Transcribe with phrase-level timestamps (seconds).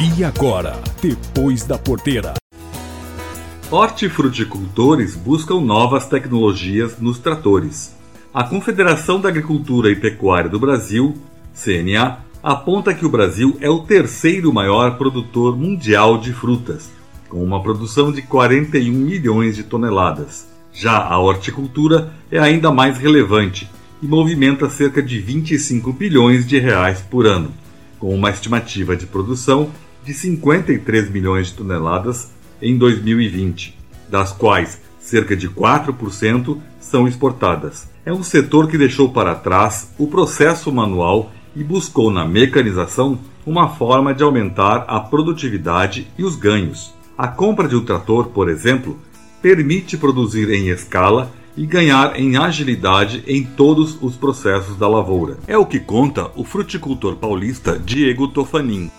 [0.00, 2.34] E agora, depois da porteira.
[3.68, 7.96] Hortifruticultores buscam novas tecnologias nos tratores.
[8.32, 11.16] A Confederação da Agricultura e Pecuária do Brasil,
[11.52, 16.88] CNA, aponta que o Brasil é o terceiro maior produtor mundial de frutas,
[17.28, 20.46] com uma produção de 41 milhões de toneladas.
[20.72, 23.68] Já a horticultura é ainda mais relevante
[24.00, 27.52] e movimenta cerca de 25 bilhões de reais por ano,
[27.98, 29.72] com uma estimativa de produção
[30.04, 32.30] de 53 milhões de toneladas
[32.60, 37.88] em 2020, das quais cerca de 4% são exportadas.
[38.04, 43.68] É um setor que deixou para trás o processo manual e buscou na mecanização uma
[43.68, 46.94] forma de aumentar a produtividade e os ganhos.
[47.16, 48.98] A compra de um trator, por exemplo,
[49.42, 55.38] permite produzir em escala e ganhar em agilidade em todos os processos da lavoura.
[55.46, 58.90] É o que conta o fruticultor paulista Diego Tofanin.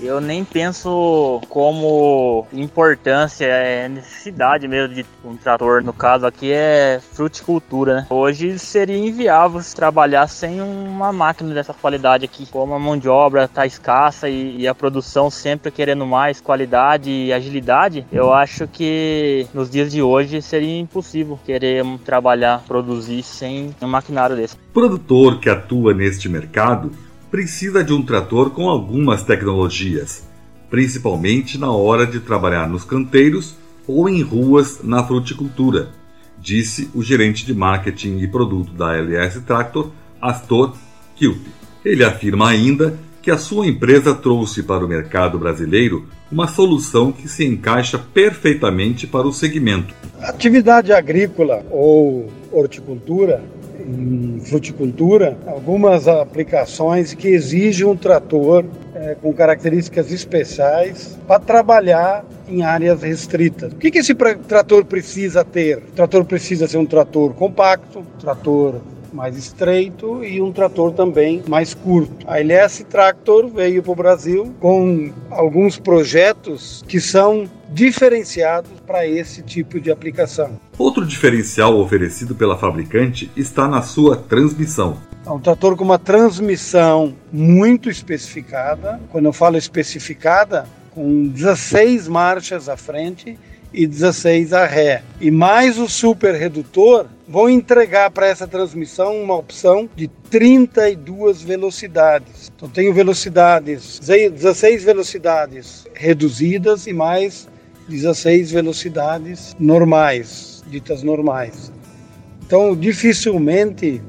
[0.00, 5.82] Eu nem penso como importância, é necessidade mesmo de um trator.
[5.82, 8.06] No caso aqui é fruticultura, né?
[8.08, 12.46] Hoje seria inviável se trabalhar sem uma máquina dessa qualidade aqui.
[12.46, 17.10] Como a mão de obra está escassa e, e, a produção sempre querendo mais qualidade
[17.10, 23.74] e agilidade, eu acho que nos dias de hoje seria impossível querer trabalhar, produzir sem
[23.82, 24.56] um maquinário desse.
[24.72, 26.92] Produtor que atua neste mercado
[27.30, 30.26] precisa de um trator com algumas tecnologias,
[30.70, 35.90] principalmente na hora de trabalhar nos canteiros ou em ruas na fruticultura,
[36.38, 40.76] disse o gerente de marketing e produto da LS Tractor, Astor
[41.16, 41.46] Kilp.
[41.84, 47.28] Ele afirma ainda que a sua empresa trouxe para o mercado brasileiro uma solução que
[47.28, 49.94] se encaixa perfeitamente para o segmento.
[50.20, 53.42] Atividade agrícola ou horticultura
[54.44, 63.02] fruticultura algumas aplicações que exigem um trator é, com características especiais para trabalhar em áreas
[63.02, 63.72] restritas.
[63.72, 65.78] O que, que esse trator precisa ter?
[65.78, 68.80] O trator precisa ser um trator compacto, trator
[69.12, 72.26] mais estreito e um trator também mais curto.
[72.26, 79.42] A LS Tractor veio para o Brasil com alguns projetos que são diferenciados para esse
[79.42, 80.58] tipo de aplicação.
[80.78, 84.96] Outro diferencial oferecido pela fabricante está na sua transmissão.
[85.26, 89.00] É um trator com uma transmissão muito especificada.
[89.10, 93.38] Quando eu falo especificada, com 16 marchas à frente
[93.72, 95.02] e 16 a ré.
[95.20, 102.50] E mais o super redutor vão entregar para essa transmissão uma opção de 32 velocidades.
[102.56, 107.46] Então tenho velocidades, 16 velocidades reduzidas e mais
[107.86, 111.70] 16 velocidades normais, ditas normais.
[112.46, 114.02] Então dificilmente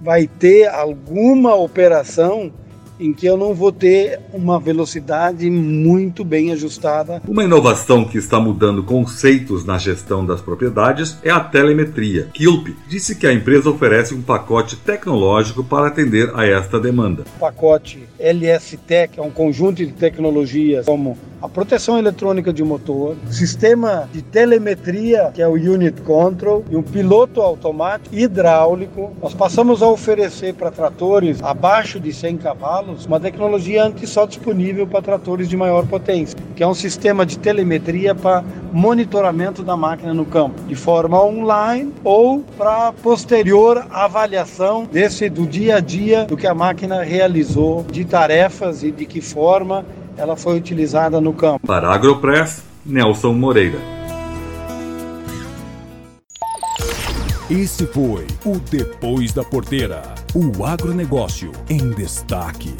[0.00, 2.52] vai ter alguma operação
[2.98, 7.22] em que eu não vou ter uma velocidade muito bem ajustada.
[7.26, 12.28] Uma inovação que está mudando conceitos na gestão das propriedades é a telemetria.
[12.32, 17.24] Kilp disse que a empresa oferece um pacote tecnológico para atender a esta demanda.
[17.36, 23.16] O pacote LST, que é um conjunto de tecnologias como a proteção eletrônica de motor,
[23.28, 29.10] sistema de telemetria, que é o Unit Control, e um piloto automático hidráulico.
[29.20, 34.86] Nós passamos a oferecer para tratores abaixo de 100 cavalos uma tecnologia antes só disponível
[34.86, 40.14] para tratores de maior potência, que é um sistema de telemetria para monitoramento da máquina
[40.14, 46.36] no campo, de forma online ou para posterior avaliação desse do dia a dia do
[46.36, 49.84] que a máquina realizou, de tarefas e de que forma
[50.16, 51.66] ela foi utilizada no campo.
[51.66, 53.78] Para a Agropress, Nelson Moreira.
[57.50, 60.02] Esse foi o Depois da Porteira,
[60.34, 62.74] o agronegócio em destaque.